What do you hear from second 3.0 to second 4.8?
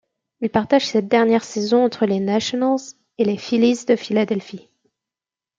et les Phillies de Philadelphie.